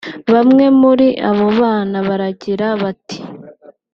[0.33, 3.19] Bamwe muri abo bana baragira bati